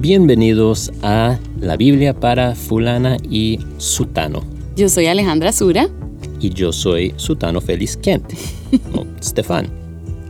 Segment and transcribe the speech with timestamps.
[0.00, 4.44] Bienvenidos a la Biblia para fulana y sutano.
[4.76, 5.88] Yo soy Alejandra Sura.
[6.38, 8.32] Y yo soy sutano Feliz Kent,
[8.94, 9.66] o Stefan.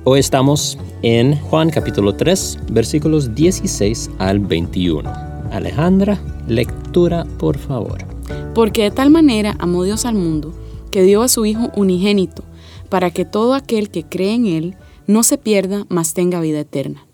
[0.05, 5.13] Hoy estamos en Juan capítulo 3, versículos 16 al 21.
[5.53, 7.99] Alejandra, lectura por favor.
[8.55, 10.55] Porque de tal manera amó Dios al mundo,
[10.91, 12.43] que dio a su Hijo unigénito,
[12.89, 14.77] para que todo aquel que cree en Él
[15.07, 17.08] no se pierda, mas tenga vida eterna.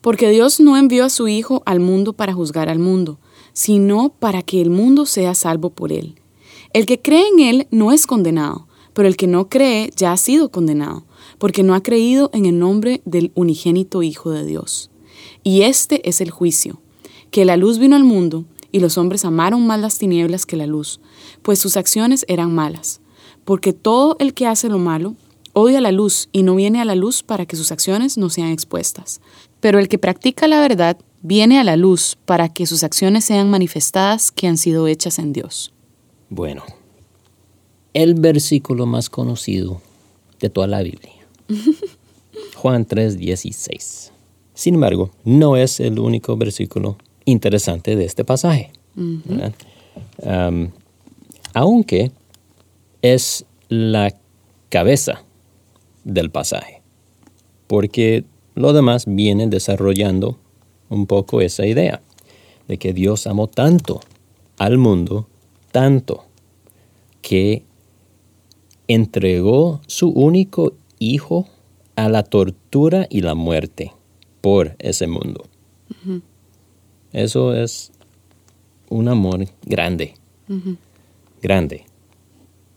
[0.00, 3.18] Porque Dios no envió a su Hijo al mundo para juzgar al mundo,
[3.52, 6.14] sino para que el mundo sea salvo por Él.
[6.72, 10.16] El que cree en Él no es condenado, pero el que no cree ya ha
[10.16, 11.04] sido condenado,
[11.38, 14.90] porque no ha creído en el nombre del unigénito Hijo de Dios.
[15.42, 16.80] Y este es el juicio,
[17.30, 20.66] que la luz vino al mundo, y los hombres amaron más las tinieblas que la
[20.66, 21.00] luz,
[21.42, 23.00] pues sus acciones eran malas.
[23.44, 25.16] Porque todo el que hace lo malo
[25.54, 28.50] odia la luz y no viene a la luz para que sus acciones no sean
[28.50, 29.20] expuestas.
[29.60, 33.50] Pero el que practica la verdad viene a la luz para que sus acciones sean
[33.50, 35.72] manifestadas que han sido hechas en Dios.
[36.30, 36.62] Bueno,
[37.94, 39.80] el versículo más conocido
[40.40, 41.12] de toda la Biblia.
[42.56, 44.10] Juan 3:16.
[44.54, 48.72] Sin embargo, no es el único versículo interesante de este pasaje.
[51.54, 52.10] aunque
[53.02, 54.14] es la
[54.68, 55.22] cabeza
[56.04, 56.82] del pasaje,
[57.66, 58.24] porque
[58.58, 60.38] lo demás viene desarrollando
[60.88, 62.02] un poco esa idea
[62.66, 64.00] de que Dios amó tanto
[64.58, 65.28] al mundo,
[65.70, 66.24] tanto,
[67.22, 67.64] que
[68.88, 71.46] entregó su único hijo
[71.96, 73.92] a la tortura y la muerte
[74.40, 75.44] por ese mundo.
[77.12, 77.92] Eso es
[78.88, 80.14] un amor grande,
[81.42, 81.84] grande.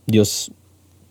[0.06, 0.52] Dios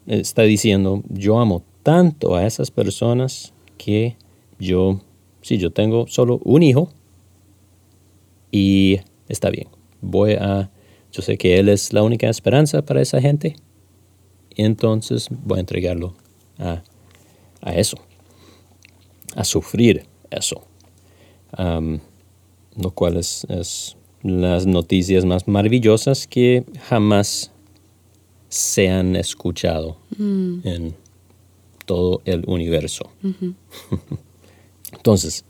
[0.07, 4.17] está diciendo, yo amo tanto a esas personas que
[4.61, 5.01] yo,
[5.43, 6.91] si yo tengo solo un hijo
[8.53, 9.69] y está bien,
[10.01, 10.71] voy a,
[11.11, 13.57] yo sé que él es la única esperanza para esa gente,
[14.57, 16.15] entonces voy a entregarlo
[16.59, 16.83] a,
[17.75, 17.97] eso,
[19.35, 20.63] a sufrir eso.
[21.57, 27.51] lo cual es, las noticias más maravillosas que jamás
[28.51, 30.61] se han escuchado mm.
[30.65, 30.95] en
[31.87, 33.11] todo el universo.
[34.93, 35.45] Entonces,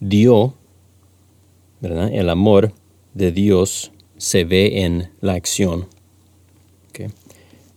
[0.00, 0.54] dio,
[1.80, 2.12] ¿verdad?
[2.12, 2.72] El amor
[3.14, 5.88] de Dios se ve en la acción.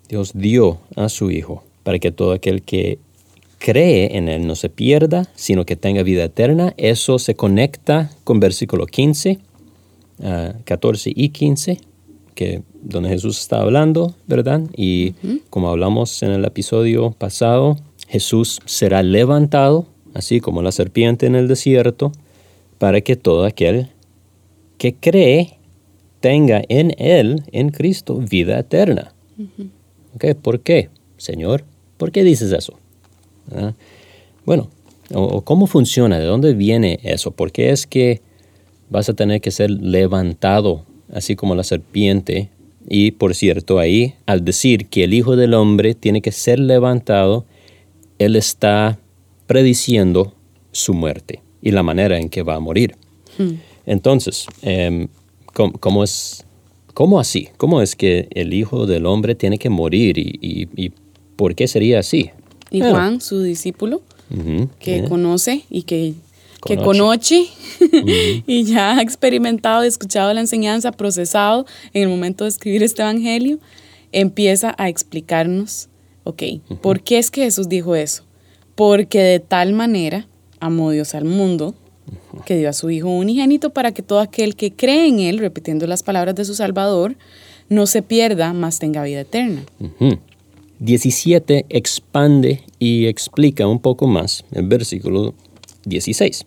[0.08, 2.98] Dios dio a su Hijo para que todo aquel que
[3.60, 6.74] cree en Él no se pierda, sino que tenga vida eterna.
[6.78, 9.40] Eso se conecta con versículo 15,
[10.64, 11.80] 14 ah, y 15,
[12.34, 14.62] que, donde Jesús está hablando, ¿verdad?
[14.76, 15.14] Y
[15.50, 17.78] como hablamos en el episodio pasado,
[18.08, 22.12] Jesús será levantado así como la serpiente en el desierto,
[22.78, 23.90] para que todo aquel
[24.78, 25.58] que cree
[26.20, 29.14] tenga en Él, en Cristo, vida eterna.
[30.42, 31.64] ¿Por qué, Señor?
[31.98, 32.74] ¿Por qué dices eso?
[33.54, 33.74] ¿Ah?
[34.46, 34.70] Bueno,
[35.44, 36.20] ¿cómo funciona?
[36.20, 37.32] ¿De dónde viene eso?
[37.32, 38.22] ¿Por qué es que
[38.90, 42.50] vas a tener que ser levantado, así como la serpiente?
[42.88, 47.46] Y por cierto, ahí, al decir que el Hijo del Hombre tiene que ser levantado,
[48.18, 48.98] Él está
[49.50, 50.36] prediciendo
[50.72, 52.96] su muerte y la manera en que va a morir.
[53.36, 53.54] Hmm.
[53.88, 55.08] Entonces, em,
[55.54, 56.46] ¿cómo, es,
[56.94, 57.50] ¿cómo así?
[57.58, 60.92] ¿Cómo es que el Hijo del Hombre tiene que morir y,
[61.36, 62.30] por qué sería así?
[62.70, 64.04] Y Juan, su discípulo,
[64.80, 66.14] que conoce y que,
[66.64, 67.48] que conoce
[68.46, 73.58] y ya ha experimentado, escuchado la enseñanza, procesado en el momento de escribir este Evangelio,
[74.12, 75.90] empieza a explicarnos,
[76.24, 76.44] ok,
[76.84, 78.29] ¿por qué es que Jesús dijo eso?
[78.80, 80.26] Porque de tal manera
[80.62, 81.76] amó Dios al mundo
[82.46, 85.86] que dio a su Hijo unigénito para que todo aquel que cree en Él, repitiendo
[85.86, 87.18] las palabras de su Salvador,
[87.68, 89.64] no se pierda, mas tenga vida eterna.
[90.80, 95.34] 17 expande y explica un poco más el versículo
[95.84, 96.46] 16.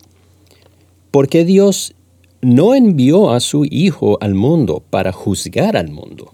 [1.10, 1.92] Porque Dios
[2.40, 6.30] no envió a su Hijo al mundo para juzgar al mundo,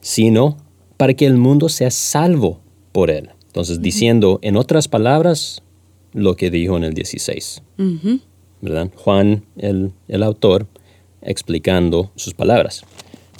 [0.00, 0.56] sino
[0.96, 2.60] para que el mundo sea salvo
[2.92, 3.32] por Él.
[3.48, 5.62] Entonces, diciendo en otras palabras
[6.12, 7.62] lo que dijo en el 16.
[8.60, 8.90] ¿verdad?
[8.96, 10.66] Juan, el, autor,
[11.22, 12.84] explicando sus palabras,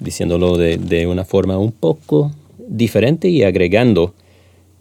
[0.00, 4.14] diciéndolo de, una forma un poco diferente y agregando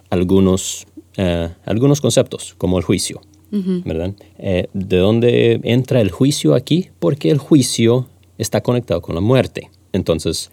[0.10, 0.86] algunos,
[1.18, 3.22] eh, algunos conceptos, como el juicio.
[3.50, 4.14] ¿verdad?
[4.40, 6.90] Eh, ¿De dónde entra el juicio aquí?
[7.00, 8.08] Porque el juicio
[8.38, 9.70] está conectado con la muerte.
[9.94, 10.52] Entonces,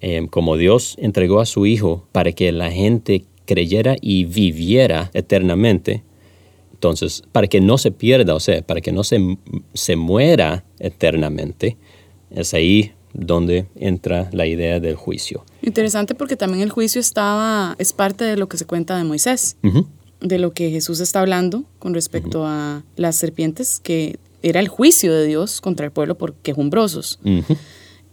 [0.00, 6.02] eh, como Dios entregó a su Hijo para que la gente creyera y viviera eternamente,
[6.72, 9.38] Entonces, para que no se pierda, o sea, para que no se,
[9.72, 11.76] se muera eternamente,
[12.30, 15.44] es ahí donde entra la idea del juicio.
[15.62, 19.56] Interesante porque también el juicio estaba, es parte de lo que se cuenta de Moisés,
[20.20, 25.14] de lo que Jesús está hablando con respecto a las serpientes, que era el juicio
[25.14, 27.18] de Dios contra el pueblo por quejumbrosos.
[27.24, 27.56] Ujú.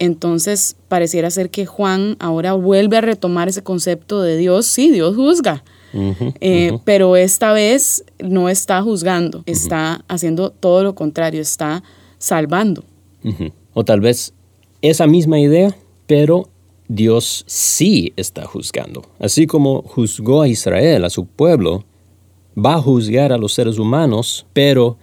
[0.02, 4.66] Entonces, pareciera ser que Juan ahora vuelve a retomar ese concepto de Dios.
[4.66, 5.62] Sí, Dios juzga,
[6.40, 11.84] eh, pero esta vez no está juzgando, está haciendo todo lo contrario, está
[12.18, 12.82] salvando.
[13.74, 14.34] O tal vez
[14.80, 15.76] esa misma idea,
[16.08, 16.48] pero
[16.88, 19.02] Dios sí está juzgando.
[19.20, 21.84] Así como juzgó a Israel, a su pueblo,
[22.58, 24.98] va a juzgar a los seres humanos, pero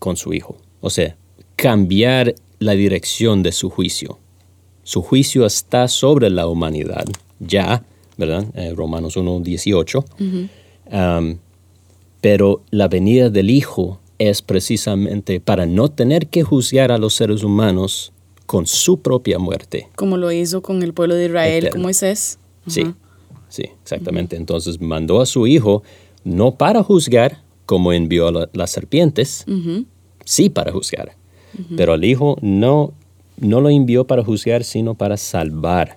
[0.00, 0.56] con su Hijo.
[0.80, 1.16] O sea,
[1.54, 4.18] cambiar la dirección de su juicio.
[4.84, 7.04] Su juicio está sobre la humanidad,
[7.40, 7.84] ya,
[8.16, 8.46] ¿verdad?
[8.54, 10.04] Eh, Romanos 1, 18.
[10.90, 11.38] Um,
[12.20, 17.42] pero la venida del Hijo es precisamente para no tener que juzgar a los seres
[17.42, 18.12] humanos
[18.46, 19.88] con su propia muerte.
[19.96, 22.38] Como lo hizo con el pueblo de Israel, con Moisés.
[22.66, 22.84] Sí,
[23.48, 24.36] sí, exactamente.
[24.36, 25.82] Entonces mandó a su Hijo
[26.24, 29.44] no para juzgar, como envió a la- las serpientes,
[30.24, 31.16] sí para juzgar.
[31.76, 32.92] Pero al Hijo no,
[33.42, 35.96] no lo envió para juzgar, sino para salvar.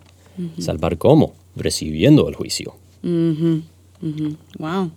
[0.60, 1.34] ¿Salvar cómo?
[1.56, 2.76] Recibiendo el juicio.
[3.02, 4.92] Wow.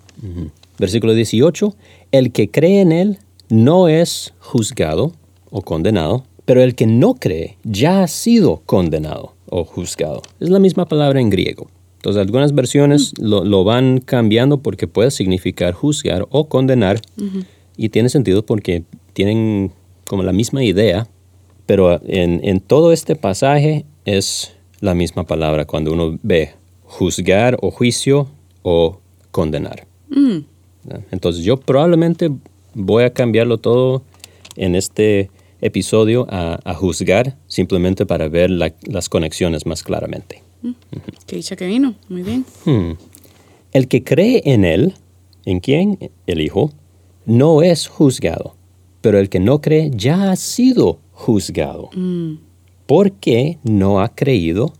[0.78, 1.74] Versículo 18,
[2.12, 3.18] el que cree en Él
[3.48, 5.12] no es juzgado
[5.50, 10.22] o condenado, pero el que no cree ya ha sido condenado o juzgado.
[10.40, 11.68] Es la misma palabra en griego.
[11.96, 17.00] Entonces algunas versiones lo, lo van cambiando porque puede significar juzgar o condenar
[17.76, 19.72] y tiene sentido porque tienen
[20.06, 21.08] como la misma idea,
[21.68, 26.54] pero en, en todo este pasaje es la misma palabra cuando uno ve
[26.84, 28.26] juzgar o juicio
[28.62, 29.00] o
[29.30, 29.86] condenar.
[30.08, 30.38] Mm.
[31.10, 32.30] Entonces yo probablemente
[32.72, 34.02] voy a cambiarlo todo
[34.56, 35.30] en este
[35.60, 40.42] episodio a, a juzgar simplemente para ver la- las conexiones más claramente.
[41.26, 41.94] Qué dicha que vino.
[42.08, 42.46] Muy bien.
[42.64, 42.92] Hmm.
[43.72, 44.94] El que cree en Él,
[45.44, 45.98] ¿en quién?
[46.26, 46.72] El Hijo,
[47.26, 48.54] no es juzgado,
[49.02, 52.34] pero el que no cree ya ha sido juzgado, Mm,
[52.86, 54.72] porque no ha creído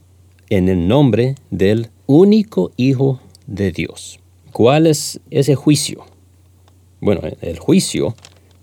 [0.48, 4.20] en el nombre del único Hijo de Dios.
[4.52, 6.04] ¿Cuál es ese juicio?
[7.00, 8.14] Bueno, el juicio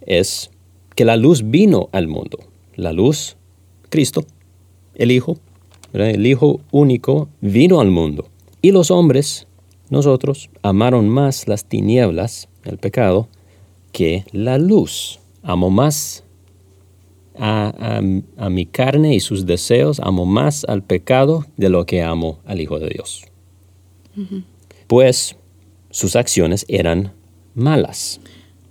[0.06, 0.52] es
[0.96, 2.40] que la luz vino al mundo.
[2.76, 3.36] La luz,
[3.90, 4.26] Cristo,
[4.96, 5.38] el Hijo,
[5.92, 6.10] ¿verdad?
[6.12, 8.30] el Hijo único, vino al mundo.
[8.62, 9.48] Y los hombres,
[9.90, 13.28] nosotros, amaron más las tinieblas, el pecado,
[13.92, 15.20] que la luz.
[15.44, 16.25] Amo más
[17.40, 22.02] a, a- a mi carne y sus deseos, amo más al pecado de lo que
[22.02, 23.26] amo al Hijo de Dios.
[24.88, 25.36] Pues
[25.90, 27.14] sus acciones eran
[27.54, 28.20] malas.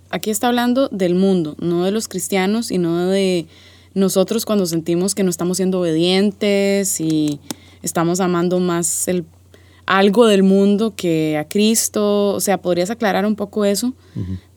[0.09, 3.47] Aquí está hablando del mundo, no de los cristianos, sino de
[3.93, 7.39] nosotros cuando sentimos que no estamos siendo obedientes y
[7.81, 9.25] estamos amando más el,
[9.85, 12.33] algo del mundo que a Cristo.
[12.33, 13.93] O sea, ¿podrías aclarar un poco eso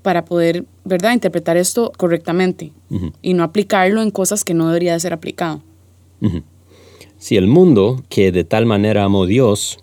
[0.08, 2.72] para poder, ¿verdad?, interpretar esto correctamente
[3.20, 5.60] y no aplicarlo en cosas que no debería de ser aplicado.
[7.19, 9.81] Si el mundo que de tal manera amó Dios,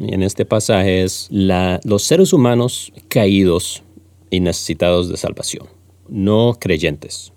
[0.00, 3.84] en este pasaje es la- los seres humanos caídos
[4.28, 5.68] y necesitados de salvación,
[6.08, 7.32] no creyentes.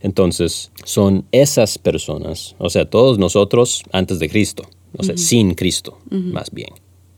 [0.00, 4.62] Entonces, son esas personas, o sea, todos nosotros antes de Cristo,
[4.96, 6.70] o sea, sin Cristo, más bien.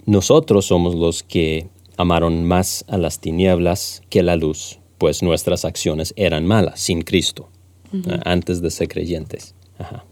[0.07, 1.69] Nosotros somos los que
[2.01, 7.49] amaron más a las tinieblas que la luz, pues nuestras acciones eran malas sin Cristo,
[8.25, 9.55] antes de ser creyentes.
[9.79, 10.05] Ajá.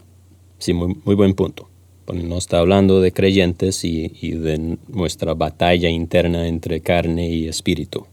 [0.58, 1.68] Sí, muy, muy buen punto.
[2.04, 7.48] Porque no está hablando de creyentes y, y de nuestra batalla interna entre carne y
[7.48, 8.06] espíritu.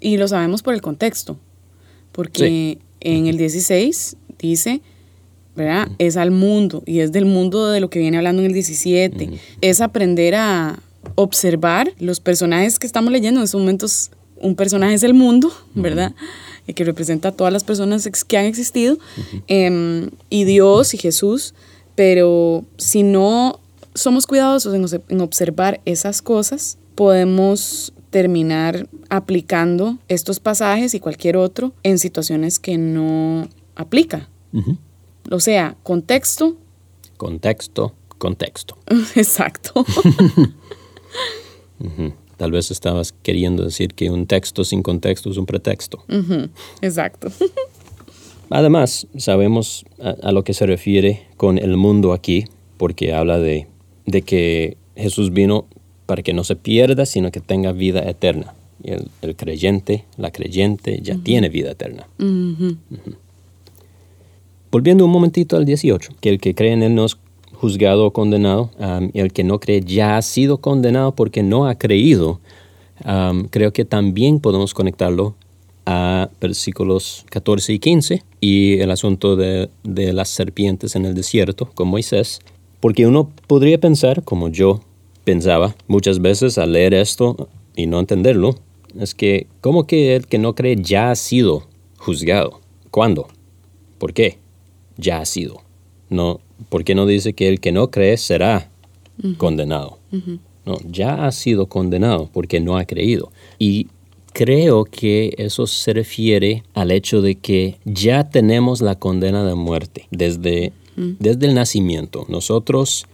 [0.00, 1.36] Y lo sabemos por el contexto,
[2.12, 4.82] porque en el 16 dice,
[5.56, 5.88] ¿verdad?
[5.98, 9.30] Es al mundo y es del mundo de lo que viene hablando en el 17.
[9.62, 10.78] Es aprender a
[11.14, 13.40] observar los personajes que estamos leyendo.
[13.40, 14.10] En estos momentos,
[14.40, 16.14] un personaje es el mundo, ¿verdad?
[16.66, 18.98] Y que representa a todas las personas que han existido,
[19.46, 21.54] em, y Dios y Jesús.
[21.94, 23.60] Pero si no
[23.94, 31.36] somos cuidadosos en, obse- en observar esas cosas, podemos terminar aplicando estos pasajes y cualquier
[31.36, 34.28] otro en situaciones que no aplica.
[34.52, 34.76] Ujú.
[35.30, 36.56] O sea, contexto,
[37.16, 38.76] Contexto, contexto.
[39.14, 39.84] exacto.
[42.36, 46.04] Tal vez estabas queriendo decir que un texto sin contexto es un pretexto.
[46.82, 47.30] Exacto.
[48.50, 52.44] Además, sabemos a, a lo que se refiere con el mundo aquí,
[52.76, 53.66] porque habla de,
[54.04, 55.66] de que Jesús vino
[56.06, 58.54] para que no se pierda, sino que tenga vida eterna.
[58.84, 62.06] El, el creyente, la creyente ya tiene vida eterna.
[64.70, 67.16] Volviendo un momentito al 18, que el que cree en él no es
[67.60, 71.66] juzgado o condenado, um, y el que no cree ya ha sido condenado porque no
[71.66, 72.40] ha creído,
[73.04, 75.34] um, creo que también podemos conectarlo
[75.86, 81.70] a versículos 14 y 15 y el asunto de, de las serpientes en el desierto
[81.74, 82.40] con Moisés,
[82.80, 84.80] porque uno podría pensar, como yo
[85.24, 88.56] pensaba muchas veces al leer esto y no entenderlo,
[88.98, 91.66] es que, ¿cómo que el que no cree ya ha sido
[91.98, 92.60] juzgado?
[92.90, 93.28] ¿Cuándo?
[93.98, 94.38] ¿Por qué?
[94.96, 95.62] Ya ha sido.
[96.08, 98.70] No, ¿Por qué no dice que el que no cree será
[99.38, 99.98] condenado?
[100.64, 103.30] No, ya ha sido condenado porque no ha creído.
[103.58, 103.86] Y
[104.32, 110.06] creo que eso se refiere al hecho de que ya tenemos la condena de muerte
[110.10, 112.26] desde, desde el nacimiento.
[112.28, 113.06] Nosotros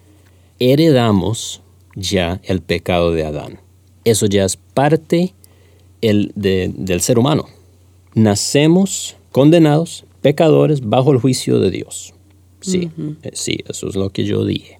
[0.58, 1.60] heredamos
[1.94, 3.60] ya el pecado de Adán.
[4.04, 5.34] Eso ya es parte
[6.00, 7.46] el de- del ser humano.
[8.14, 12.14] Nacemos condenados, pecadores, bajo el juicio de Dios.
[12.62, 12.90] Sí,
[13.22, 14.78] eh, sí, eso es lo que yo dije.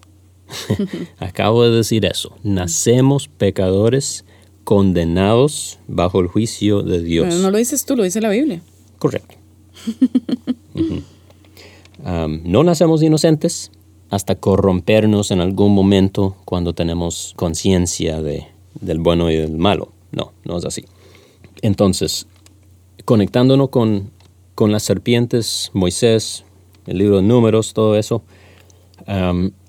[1.19, 2.35] Acabo de decir eso.
[2.43, 4.25] Nacemos pecadores
[4.63, 7.27] condenados bajo el juicio de Dios.
[7.29, 8.61] Pero no lo dices tú, lo dice la Biblia.
[8.99, 9.35] Correcto.
[12.05, 13.71] No nacemos inocentes
[14.09, 18.47] hasta corrompernos en algún momento cuando tenemos conciencia de,
[18.81, 19.93] del bueno y del malo.
[20.11, 20.85] No, no es así.
[21.61, 22.27] Entonces,
[23.05, 24.11] conectándonos con,
[24.53, 26.43] con las serpientes, Moisés,
[26.87, 28.23] el libro de números, todo eso,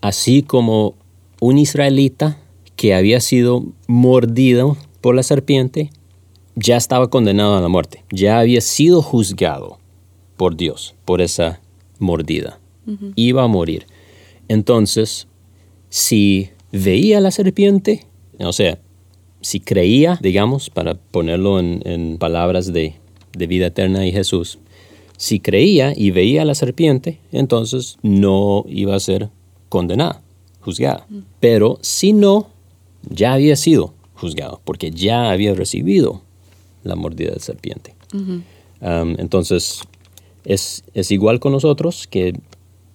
[0.01, 0.95] así como
[1.41, 2.39] un israelita
[2.77, 5.91] que había sido mordido por la serpiente,
[6.57, 9.79] ya estaba condenado a la muerte, ya había sido juzgado
[10.37, 11.61] por Dios por esa
[11.99, 12.59] mordida,
[13.17, 13.87] iba a morir.
[14.49, 15.27] Entonces,
[15.89, 18.07] si veía la serpiente,
[18.39, 18.79] o sea,
[19.41, 22.95] si creía, digamos, para ponerlo en, en palabras de,
[23.37, 24.59] de vida eterna y Jesús,
[25.17, 29.31] si creía y veía a la serpiente, entonces no iba a ser
[29.69, 30.23] condenada,
[30.61, 31.07] juzgada.
[31.41, 32.49] Pero si no,
[33.09, 36.23] ya había sido juzgado, porque ya había recibido
[36.83, 37.95] la mordida de serpiente.
[38.13, 39.81] Um, entonces,
[40.45, 42.39] es, es igual con nosotros, que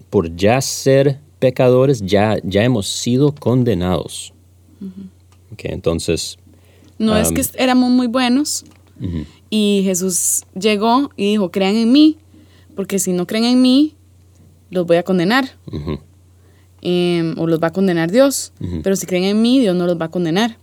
[0.10, 4.34] por ya ser pecadores, ya, ya hemos sido condenados.
[5.52, 6.38] Ok, entonces,
[6.98, 8.66] No es que éramos muy buenos
[9.02, 12.18] ujú, y Jesús llegó y dijo, crean en mí,
[12.76, 13.96] porque si no creen en mí,
[14.70, 15.50] los voy a condenar.
[16.82, 18.54] em, o los va a condenar Dios.
[18.84, 20.58] Pero si creen en mí, Dios no los va a condenar.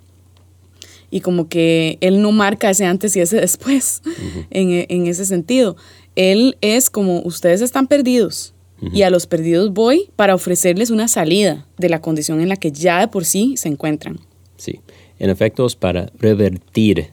[1.10, 4.02] Y como que Él no marca ese antes y ese después
[4.50, 5.76] en, e- en ese sentido.
[6.14, 8.52] Él es como ustedes están perdidos
[8.92, 12.72] y a los perdidos voy para ofrecerles una salida de la condición en la que
[12.72, 14.18] ya de por sí se encuentran.
[14.56, 14.80] sí.
[15.18, 17.08] En efecto, es para revertir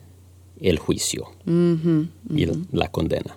[0.68, 3.36] el juicio y el- la condena.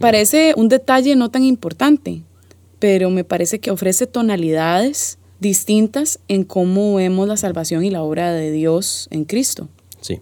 [0.00, 2.22] Parece un detalle no tan importante,
[2.78, 8.32] pero me parece que ofrece tonalidades distintas en cómo vemos la salvación y la obra
[8.32, 9.68] de Dios en Cristo.
[10.00, 10.20] Sí,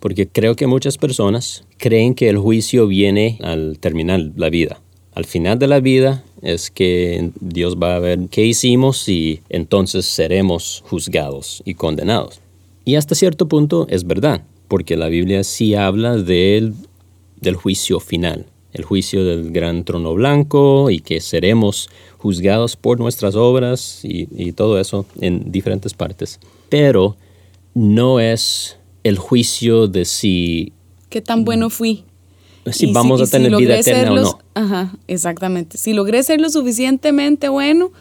[0.00, 4.80] porque creo que muchas personas creen que el juicio viene al terminar la vida.
[5.14, 10.04] Al final de la vida es que Dios va a ver qué hicimos y entonces
[10.04, 12.40] seremos juzgados y condenados.
[12.84, 16.74] Y hasta cierto punto es verdad, porque la Biblia sí habla del,
[17.40, 23.34] del juicio final, el juicio del gran trono blanco y que seremos juzgados por nuestras
[23.36, 26.40] obras y, y todo eso en diferentes partes.
[26.68, 27.16] Pero
[27.74, 30.72] no es el juicio de si,
[31.08, 32.04] ¿Qué tan bueno fui?
[32.72, 34.38] si Y vamos a tener vida eterna o no.
[34.54, 35.78] Ajá, exactamente.
[35.78, 37.92] Si logré ser lo suficientemente bueno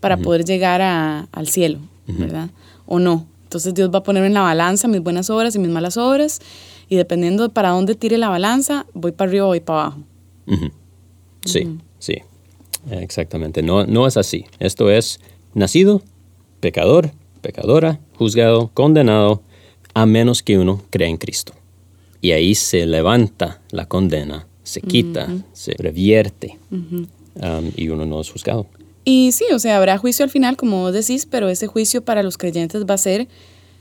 [0.00, 2.50] para poder llegar a- al cielo, ¿verdad?
[2.86, 3.26] O no.
[3.50, 6.38] Entonces Dios va a poner en la balanza mis buenas obras y mis malas obras
[6.88, 9.98] y dependiendo de para dónde tire la balanza, voy para arriba o voy para abajo.
[11.44, 12.18] Sí, sí,
[12.92, 13.60] exactamente.
[13.64, 14.44] No, no es así.
[14.60, 15.18] Esto es
[15.52, 16.00] nacido,
[16.60, 19.42] pecador, pecadora, juzgado, condenado,
[19.94, 21.52] a menos que uno crea en Cristo.
[22.20, 28.30] Y ahí se levanta la condena, se quita, se revierte um, y uno no es
[28.30, 28.68] juzgado.
[29.10, 32.22] Y sí, o sea, habrá juicio al final, como vos decís, pero ese juicio para
[32.22, 33.26] los creyentes va a ser,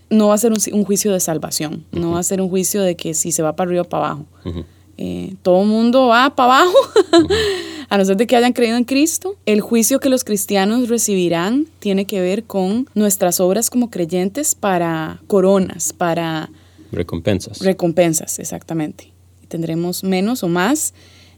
[0.10, 2.82] no va a ser un, un juicio de salvación, no va a ser un juicio
[2.82, 4.26] de que si se va para arriba o para abajo.
[4.46, 4.66] Ujú.
[4.98, 6.76] Eh, todo el mundo va para abajo,
[7.90, 9.36] a no ser de que hayan creído en Cristo.
[9.46, 15.22] El juicio que los cristianos recibirán tiene que ver con nuestras obras como creyentes para
[15.28, 16.50] coronas, para
[16.92, 17.60] Recompensas.
[17.60, 19.12] recompensas, exactamente.
[19.48, 20.96] Tendremos menos o más.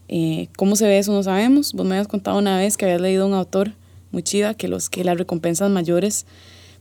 [0.07, 1.11] Eh, ¿Cómo se ve eso?
[1.11, 1.73] No sabemos.
[1.73, 3.73] Vos me habías contado una vez que habías leído un autor
[4.11, 6.25] muy chida que, los, que las recompensas mayores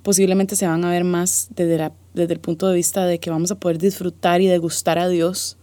[0.02, 3.30] posiblemente se van a ver más desde, la, desde el punto de vista de que
[3.30, 5.56] vamos a poder disfrutar y degustar a Dios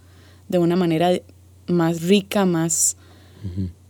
[0.47, 1.11] de una manera
[1.67, 2.97] más rica, más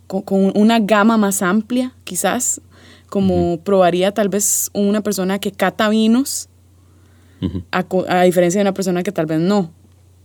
[0.08, 2.62] con, una gama más amplia, quizás,
[3.10, 6.50] como probaría tal vez una persona que cata vinos,
[7.72, 9.72] a, diferencia de una persona que tal vez no.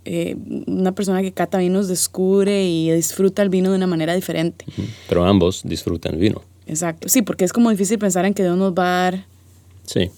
[0.05, 4.65] Eh, una persona que cata vinos descubre y disfruta el vino de una manera diferente.
[5.09, 6.43] Pero ambos disfrutan el vino.
[6.67, 9.25] Exacto, sí, porque es como difícil pensar en que Dios nos va a dar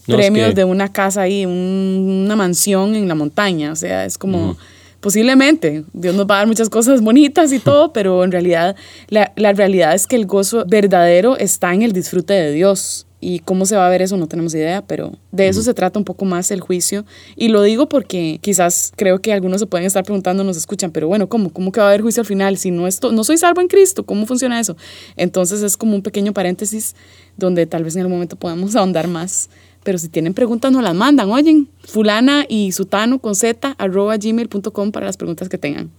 [0.06, 3.72] premios de una casa ahí, una mansión en la montaña.
[3.72, 4.56] O sea, es como
[5.04, 8.75] posiblemente Dios nos va a dar muchas cosas bonitas y todo, pero en realidad
[9.08, 13.06] la, la, realidad es que el gozo verdadero está en el disfrute de Dios.
[13.20, 15.99] Y cómo se va a ver eso no tenemos idea, pero de eso se trata
[15.99, 17.04] un poco más el juicio.
[17.37, 21.08] Y lo digo porque quizás creo que algunos se pueden estar preguntando, nos escuchan, pero
[21.08, 21.50] bueno, ¿cómo?
[21.50, 22.56] ¿Cómo que va a haber juicio al final?
[22.58, 24.76] Si no, esto, no soy salvo en Cristo, ¿cómo funciona eso?
[25.16, 26.94] Entonces es como un pequeño paréntesis
[27.37, 29.49] donde tal vez en algún momento podamos ahondar más
[29.84, 31.30] pero si tienen preguntas, nos las mandan.
[31.30, 35.90] Oyen, fulana y sutano con z arroba gmail.com para las preguntas que tengan.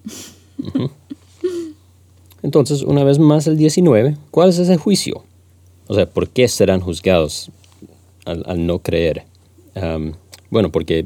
[2.41, 5.23] Entonces, una vez más el 19, ¿cuál es ese juicio?
[5.87, 7.51] O sea, ¿por qué serán juzgados
[8.25, 9.23] al, no creer?
[10.49, 11.05] bueno, porque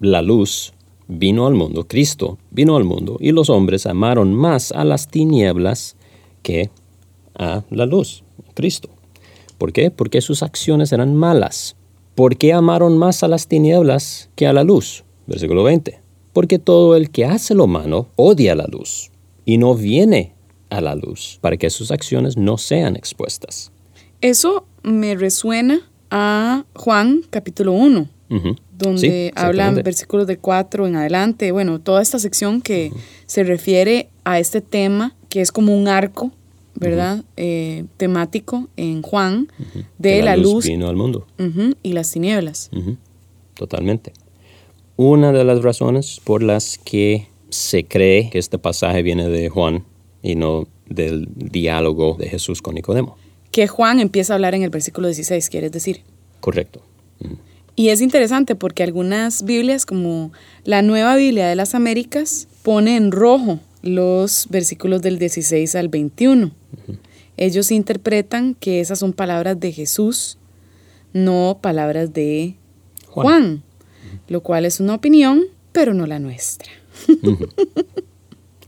[0.00, 0.72] la luz
[1.08, 5.96] vino al mundo, Cristo vino al mundo, y los hombres amaron más a las tinieblas
[6.42, 6.70] que
[7.34, 8.22] a la luz,
[8.54, 8.88] Cristo.
[9.58, 9.90] ¿Por qué?
[9.90, 11.76] Porque sus acciones eran malas.
[12.14, 15.04] ¿Por qué amaron más a las tinieblas que a la luz?
[15.26, 16.00] Versículo 20.
[16.32, 19.10] Porque todo el que hace lo malo odia la luz
[19.44, 20.32] y no viene
[20.70, 23.72] a la luz para que sus acciones no sean expuestas.
[24.20, 28.08] Eso me resuena a Juan capítulo 1,
[28.78, 31.50] donde hablan versículos de 4 en adelante.
[31.50, 32.92] Bueno, toda esta sección que
[33.26, 36.30] se refiere a este tema, que es como un arco
[36.74, 37.24] ¿verdad?
[37.36, 39.48] Eh, temático en Juan
[39.98, 41.26] de la, luz, vino al mundo
[41.82, 42.70] y las tinieblas.
[43.54, 44.12] Totalmente.
[44.96, 49.84] Una de las razones por las que se cree que este pasaje viene de Juan
[50.22, 53.16] y no del diálogo de Jesús con Nicodemo.
[53.50, 56.02] Que Juan empieza a hablar en el versículo 16, ¿quieres decir?
[56.40, 56.82] Correcto.
[57.76, 60.32] Y es interesante porque algunas Biblias, como
[60.64, 66.50] la Nueva Biblia de las Américas, pone en rojo los versículos del 16 al 21.
[67.36, 70.38] Ellos interpretan que esas son palabras de Jesús,
[71.12, 72.56] no palabras de
[73.08, 73.62] Juan,
[74.28, 75.42] lo cual es una opinión,
[75.72, 76.70] pero no la nuestra.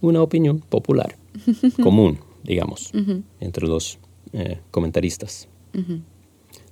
[0.01, 1.17] una opinión popular,
[1.83, 2.93] común, digamos,
[3.41, 3.99] entre los
[4.33, 5.49] eh, comentaristas.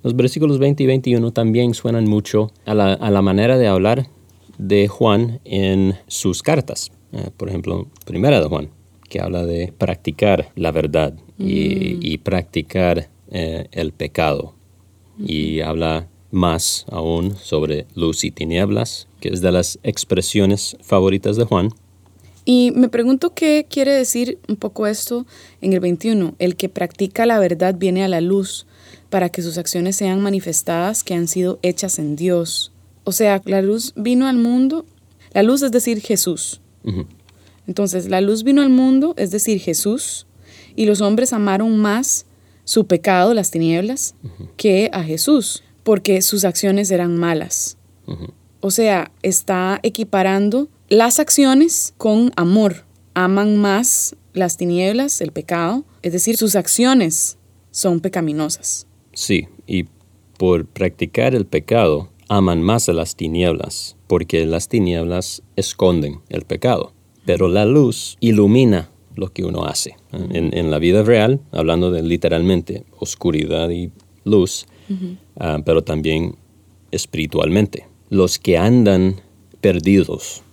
[0.03, 4.07] Los versículos 20 y 21 también suenan mucho a la, a la manera de hablar
[4.57, 6.91] de Juan en sus cartas.
[7.15, 8.69] Eh, por ejemplo, Primera de Juan,
[9.09, 12.23] que habla de practicar la verdad y, mm.
[12.23, 14.53] practicar eh, el pecado.
[15.17, 21.45] Y habla más aún sobre luz y tinieblas, que es de las expresiones favoritas de
[21.45, 21.69] Juan.
[22.43, 25.25] Y me pregunto qué quiere decir un poco esto
[25.61, 26.35] en el 21.
[26.37, 28.67] El que practica la verdad viene a la luz
[29.09, 32.73] para que sus acciones sean manifestadas que han sido hechas en Dios.
[33.05, 34.85] O sea, la luz vino al mundo,
[35.31, 36.61] la luz es decir Jesús,
[37.67, 40.27] entonces, la luz vino al mundo, es decir, Jesús,
[40.75, 42.25] y los hombres amaron más
[42.63, 44.15] su pecado, las tinieblas,
[44.57, 47.77] que a Jesús, porque sus acciones eran malas.
[48.59, 52.85] O sea, está equiparando las acciones con amor.
[53.13, 57.37] Aman más las tinieblas, el pecado, es decir, sus acciones
[57.71, 58.87] son pecaminosas.
[59.13, 59.85] Sí, y
[60.37, 66.95] por practicar el pecado, aman más a las tinieblas, porque las tinieblas esconden el pecado
[67.25, 69.97] pero la luz ilumina lo que uno hace.
[70.11, 73.91] En, la vida real, hablando de literalmente oscuridad y
[74.23, 74.67] luz,
[75.37, 76.35] ah, pero también
[76.91, 77.87] espiritualmente.
[78.09, 79.21] Los que andan
[79.61, 80.43] perdidos,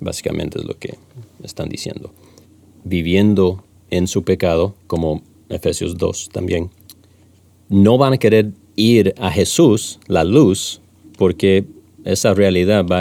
[0.00, 0.98] básicamente es lo que
[1.42, 2.12] están diciendo,
[2.84, 6.70] viviendo en su pecado, como Efesios 2 también,
[7.68, 10.79] no van a querer ir a Jesús, la luz,
[11.20, 11.66] porque
[12.06, 13.00] esa realidad va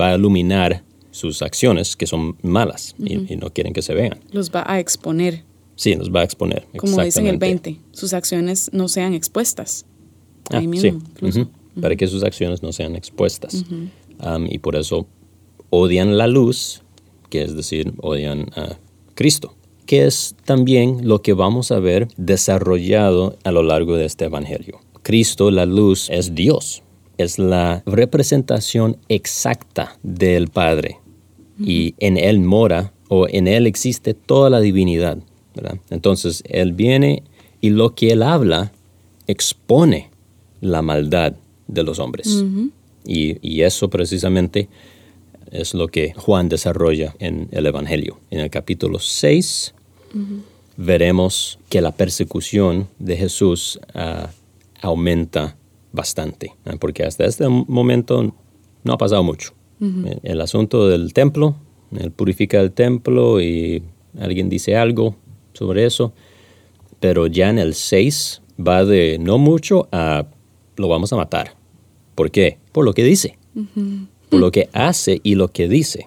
[0.00, 4.18] va a iluminar sus acciones que son malas y, no quieren que se vean.
[4.32, 5.44] Los va a exponer.
[5.76, 6.66] Sí, los va a exponer.
[6.78, 9.84] Como dice en el 20, sus acciones no sean expuestas.
[10.50, 11.46] Ah, Ahí mismo, sí.
[11.82, 13.62] Para que sus acciones no sean expuestas.
[14.48, 15.06] y por eso
[15.68, 16.80] odian la luz,
[17.28, 18.78] que es decir, odian a
[19.14, 19.54] Cristo,
[19.84, 24.80] que es también lo que vamos a ver desarrollado a lo largo de este Evangelio.
[25.02, 26.83] Cristo, la luz, es Dios,
[27.18, 30.98] es la representación exacta del Padre
[31.58, 35.18] y en Él mora o en Él existe toda la divinidad.
[35.90, 37.22] Entonces Él viene
[37.60, 38.72] y lo que Él habla
[39.26, 40.10] expone
[40.60, 41.34] la maldad
[41.68, 42.44] de los hombres.
[43.06, 44.68] y, y eso precisamente
[45.50, 48.18] es lo que Juan desarrolla en el Evangelio.
[48.30, 49.74] En el capítulo 6
[50.76, 54.30] veremos que la persecución de Jesús ah,
[54.80, 55.56] aumenta
[55.94, 56.76] bastante, ¿eh?
[56.78, 58.34] porque hasta este momento
[58.82, 59.52] no ha pasado mucho.
[60.22, 61.56] El asunto del templo,
[61.92, 63.82] él purifica el templo y
[64.18, 65.16] alguien dice algo
[65.52, 66.14] sobre eso,
[67.00, 70.26] pero ya en el 6 va de no mucho a
[70.76, 71.54] lo vamos a matar.
[72.14, 72.58] ¿Por qué?
[72.72, 73.36] Por lo que dice
[74.34, 76.06] por lo que hace y lo que dice,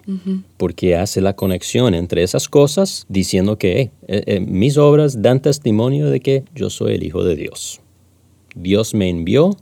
[0.56, 6.10] porque hace la conexión entre esas cosas diciendo que eh, eh, mis obras dan testimonio
[6.10, 7.80] de que yo soy el Hijo de Dios.
[8.54, 9.56] Dios me envió,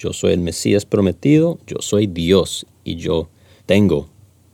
[0.00, 3.28] yo soy el Mesías prometido, yo soy Dios y yo
[3.66, 4.08] tengo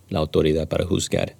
[0.09, 1.37] la autoridad para juzgar.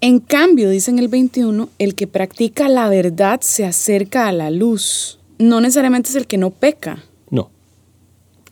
[0.00, 4.50] En cambio, dice en el 21, el que practica la verdad se acerca a la
[4.50, 5.20] luz.
[5.38, 7.04] No necesariamente es el que no peca.
[7.30, 7.50] No.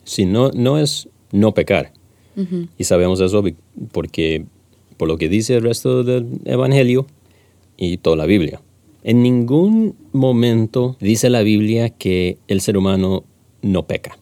[0.05, 1.93] Si no, no es no pecar.
[2.79, 3.43] Y sabemos eso
[3.93, 4.47] porque
[4.97, 7.07] por lo que dice el resto del Evangelio
[7.77, 8.63] y toda la Biblia.
[9.03, 13.25] En ningún momento dice la Biblia que el ser humano
[13.63, 14.19] no peca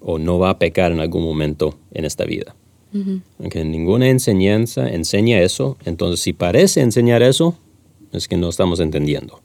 [0.00, 2.54] o no va a pecar en algún momento en esta vida.
[3.38, 7.56] Aunque ninguna enseñanza enseña eso, entonces si parece enseñar eso,
[8.12, 9.40] es que no estamos entendiendo.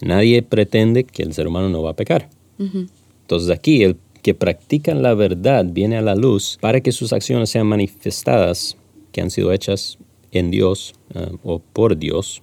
[0.00, 2.30] Nadie pretende que el ser humano no va a pecar.
[2.58, 7.50] Entonces aquí el que practican la verdad viene a la luz para que sus acciones
[7.50, 8.78] sean manifestadas,
[9.12, 9.98] que han sido hechas
[10.32, 12.42] en Dios ah, o por Dios,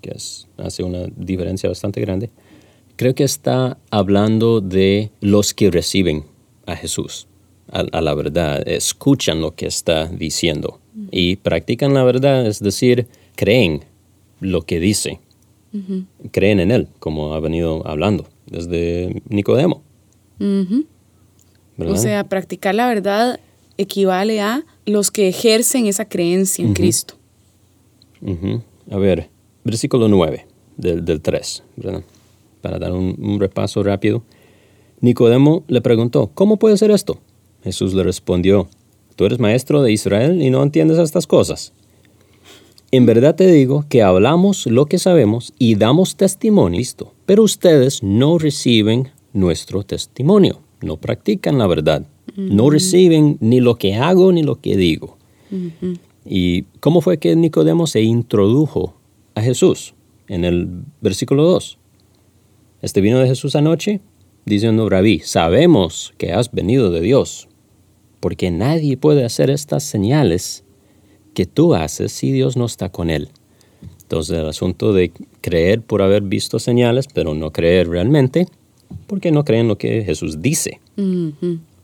[0.00, 0.16] que
[0.56, 2.30] hace una diferencia bastante grande.
[2.96, 6.24] Creo que está hablando de los que reciben
[6.66, 7.26] a Jesús,
[7.70, 10.80] a, la verdad, escuchan lo que está diciendo
[11.10, 13.84] y practican la verdad, es decir, creen
[14.40, 15.20] lo que dice,
[16.30, 19.82] creen en Él, como ha venido hablando desde Nicodemo.
[21.78, 23.40] O sea, practicar la verdad
[23.76, 27.14] equivale a los que ejercen esa creencia en Cristo.
[28.90, 29.30] A ver,
[29.64, 31.62] versículo 9 del, 3,
[32.64, 34.22] para dar un, repaso rápido.
[35.02, 37.18] Nicodemo le preguntó, ¿cómo puede ser esto?
[37.62, 38.68] Jesús le respondió,
[39.16, 41.74] tú eres maestro de Israel y no entiendes estas cosas.
[42.90, 46.80] En verdad te digo que hablamos lo que sabemos y damos testimonio,
[47.26, 53.94] pero ustedes no reciben nuestro testimonio, no practican la verdad, no reciben ni lo que
[53.94, 55.18] hago ni lo que digo.
[56.24, 58.94] ¿Y cómo fue que Nicodemo se introdujo
[59.34, 59.92] a Jesús?
[60.28, 61.78] En el versículo 2.
[62.84, 64.02] Este vino de Jesús anoche
[64.44, 67.48] diciendo, Rabí, sabemos que has venido de Dios,
[68.20, 70.64] porque nadie puede hacer estas señales
[71.32, 73.30] que tú haces si Dios no está con él.
[74.02, 78.48] Entonces el asunto de creer por haber visto señales, pero no creer realmente,
[79.06, 80.78] porque no creen lo que Jesús dice.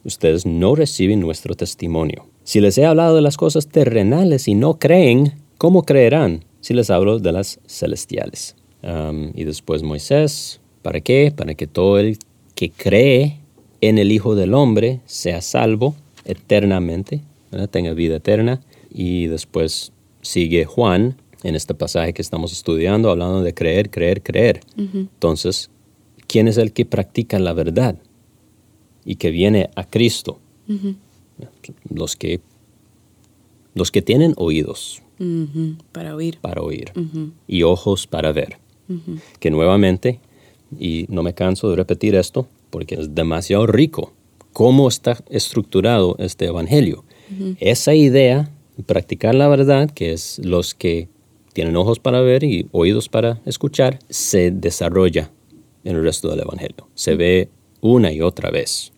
[0.05, 2.27] Ustedes no reciben nuestro testimonio.
[2.45, 6.91] Si les he hablado de las cosas terrenales y no creen, ¿cómo creerán si les
[6.91, 8.55] hablo de las celestiales?
[8.83, 11.33] y después Moisés, ¿para qué?
[11.35, 12.19] Para que todo el
[12.55, 13.39] que cree
[13.81, 17.23] en el Hijo del Hombre sea salvo eternamente,
[17.71, 18.61] tenga vida eterna.
[18.93, 24.61] Y después sigue Juan en este pasaje que estamos estudiando, hablando de creer, creer, creer.
[24.77, 25.71] Entonces,
[26.27, 27.97] quién es el que practica la verdad
[29.05, 30.39] y que viene a Cristo.
[31.89, 32.41] Los que
[33.75, 35.03] los que tienen oídos
[35.93, 36.93] para oír, para oír
[37.47, 38.59] y ojos para ver.
[39.39, 40.21] Que nuevamente,
[40.79, 44.13] y no me canso de repetir esto porque es demasiado rico
[44.53, 47.05] cómo está estructurado este evangelio.
[47.61, 48.51] Esa idea,
[48.87, 51.09] practicar la verdad, que es los que
[51.53, 55.31] tienen ojos para ver y oídos para escuchar, se desarrolla
[55.85, 56.89] en el resto del Evangelio.
[56.95, 58.93] Se ve una y otra vez.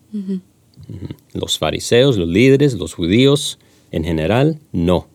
[1.33, 3.59] Los fariseos, los líderes, los judíos
[3.91, 5.07] en general, no.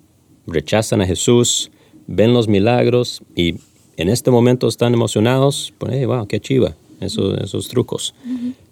[0.47, 1.71] Rechazan a Jesús,
[2.07, 3.57] ven los milagros y
[3.98, 8.14] en este momento están emocionados, pues, wow, qué chiva, esos, esos trucos.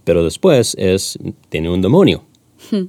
[0.05, 2.23] Pero después es, tiene un demonio.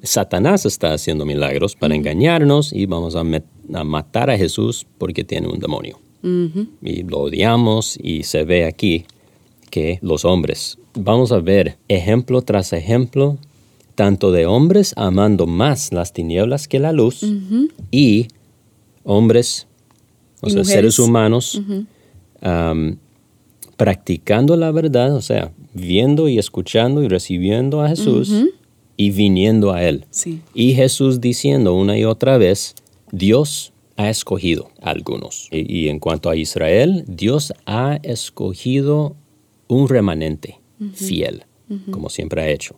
[0.03, 5.47] Satanás está haciendo milagros para engañarnos y vamos a, a, matar a Jesús porque tiene
[5.47, 5.99] un demonio.
[6.83, 9.05] Y lo odiamos y se ve aquí
[9.71, 10.77] que los hombres.
[10.93, 13.39] Vamos a ver ejemplo tras ejemplo,
[13.95, 17.25] tanto de hombres amando más las tinieblas que la luz
[17.89, 18.27] y
[19.03, 19.65] hombres,
[20.41, 21.61] o sea, seres humanos,
[23.75, 28.31] practicando la verdad, o sea, viendo y escuchando y recibiendo a Jesús
[28.95, 30.05] y viniendo a Él.
[30.53, 32.75] Y Jesús diciendo una y otra vez,
[33.11, 35.47] Dios ha escogido a algunos.
[35.51, 39.15] y, en cuanto a Israel, Dios ha escogido
[39.67, 40.59] un remanente
[40.93, 41.43] fiel.
[41.91, 42.75] como siempre ha hecho.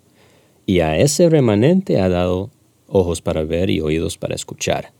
[0.65, 2.49] Y a ese remanente ha dado
[2.87, 4.91] ojos para ver y oídos para escuchar.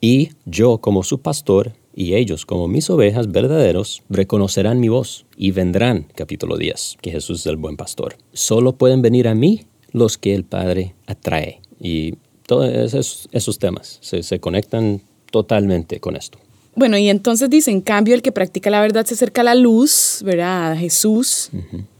[0.00, 5.50] Y yo como su pastor y ellos como mis ovejas verdaderos reconocerán mi voz y
[5.50, 8.18] vendrán, capítulo 10, que Jesús es el buen pastor.
[8.34, 11.62] Solo pueden venir a mí los que el Padre atrae.
[11.80, 16.38] Y todos esos, esos temas se, se conectan totalmente con esto.
[16.74, 19.54] Bueno, y entonces dice, en cambio, el que practica la verdad se acerca a la
[19.54, 20.72] luz, ¿verdad?
[20.72, 21.48] A Jesús,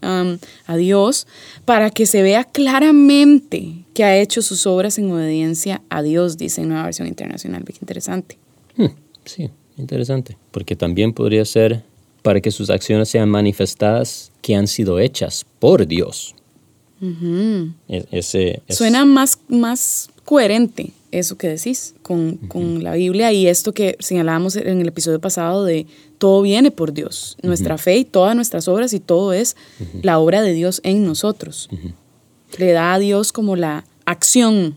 [0.02, 1.26] um, a Dios,
[1.64, 6.61] para que se vea claramente que ha hecho sus obras en obediencia a Dios, dice
[6.61, 7.64] en Nueva Versión Internacional.
[7.64, 8.37] Qué interesante.
[8.76, 8.88] Hmm,
[9.24, 10.37] sí, interesante.
[10.51, 11.83] Porque también podría ser
[12.23, 16.35] para que sus acciones sean manifestadas que han sido hechas por Dios.
[17.89, 23.73] E-, ese, Suena más, más coherente eso que decís con, con, la Biblia y esto
[23.73, 25.87] que señalábamos en el episodio pasado de
[26.19, 29.57] todo viene por Dios, nuestra fe y todas nuestras obras y todo es
[30.03, 31.69] la obra de Dios en nosotros.
[32.59, 34.75] Le da a Dios como la acción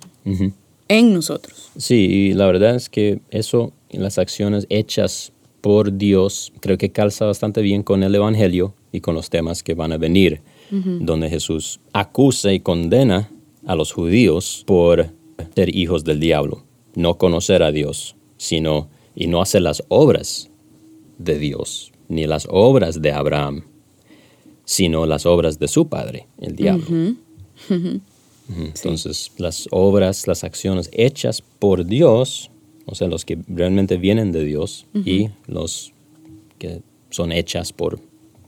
[0.87, 1.71] en nosotros.
[1.77, 7.25] Sí, y la verdad es que eso, las acciones hechas por Dios, creo que calza
[7.25, 11.79] bastante bien con el Evangelio y con los temas que van a venir, donde Jesús
[11.93, 13.29] acusa y condena
[13.65, 15.11] a los judíos por
[15.55, 16.63] ser hijos del diablo,
[16.95, 20.49] no conocer a Dios, sino y no hacer las obras
[21.17, 23.63] de Dios, ni las obras de Abraham,
[24.63, 27.15] sino las obras de su padre, el diablo.
[28.57, 32.49] Entonces, las obras, las acciones hechas por Dios,
[32.89, 35.93] o sea, los que realmente vienen de Dios y los
[36.57, 37.99] que son hechas por,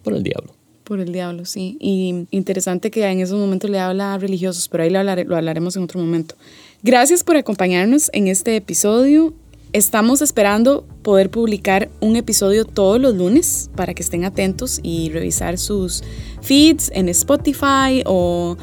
[0.03, 0.53] por el diablo.
[0.83, 1.77] Por el diablo, sí.
[1.79, 5.75] Y interesante que en esos momentos le habla a religiosos, pero ahí lo, lo hablaremos
[5.75, 6.35] en otro momento.
[6.83, 9.33] Gracias por acompañarnos en este episodio.
[9.73, 15.57] Estamos esperando poder publicar un episodio todos los lunes para que estén atentos y revisar
[15.57, 16.03] sus
[16.41, 18.57] feeds en Spotify o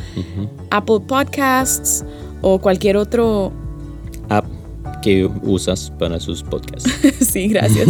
[0.71, 2.05] Apple Podcasts
[2.43, 3.53] o cualquier otro
[5.01, 6.91] que usas para sus podcasts.
[7.21, 7.89] sí, gracias.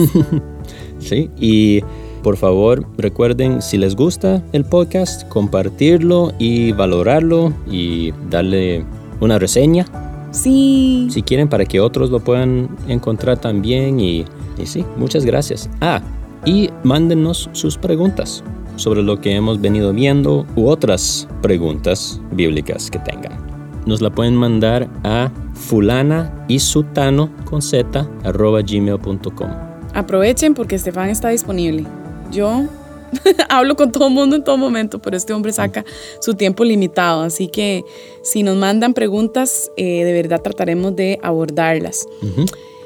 [0.98, 1.82] sí, y
[2.22, 8.84] por favor recuerden si les gusta el podcast, compartirlo y valorarlo y darle
[9.20, 9.86] una reseña
[10.30, 11.08] Sí.
[11.10, 14.24] Si quieren para que otros lo puedan encontrar también y,
[14.58, 15.70] y sí, muchas gracias.
[15.80, 16.02] Ah,
[16.44, 18.44] y mándenos sus preguntas
[18.76, 23.47] sobre lo que hemos venido viendo u otras preguntas bíblicas que tengan.
[23.88, 29.50] Nos la pueden mandar a fulana y sutano con z arroba gmail.com.
[29.94, 31.86] Aprovechen porque Estefan está disponible.
[32.30, 32.66] Yo
[33.48, 35.86] hablo con todo el mundo en todo momento, pero este hombre saca
[36.20, 37.22] su tiempo limitado.
[37.22, 37.82] Así que
[38.20, 42.06] si nos mandan preguntas, eh, de verdad trataremos de abordarlas.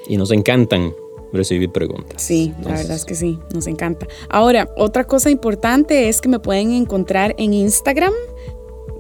[0.07, 0.95] Y nos encantan
[1.33, 2.23] recibir preguntas.
[2.23, 4.07] Sí, la verdad es que sí, nos encanta.
[4.29, 8.13] Ahora, otra cosa importante es que me pueden encontrar en Instagram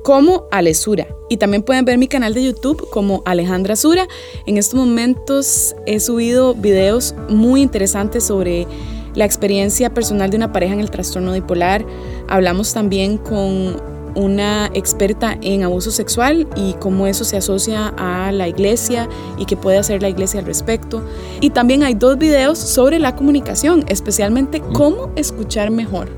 [0.03, 1.07] como Alesura.
[1.29, 4.07] Y también pueden ver mi canal de YouTube como Alejandra Sura.
[4.47, 8.67] En estos momentos he subido videos muy interesantes sobre
[9.15, 11.85] la experiencia personal de una pareja en el trastorno bipolar.
[12.29, 13.81] Hablamos también con
[14.15, 19.57] una experta en abuso sexual y cómo eso se asocia a la iglesia y qué
[19.57, 21.03] puede hacer la iglesia al respecto.
[21.41, 26.09] Y también hay dos videos sobre la comunicación, especialmente cómo escuchar mejor.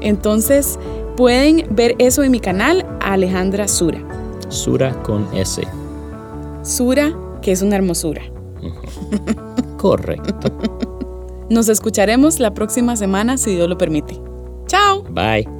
[0.00, 0.78] Entonces
[1.20, 4.00] pueden ver eso en mi canal, Alejandra Sura.
[4.48, 5.60] Sura con S.
[6.62, 8.22] Sura, que es una hermosura.
[9.76, 10.50] Correcto.
[11.50, 14.18] Nos escucharemos la próxima semana si Dios lo permite.
[14.66, 15.02] Chao.
[15.10, 15.59] Bye.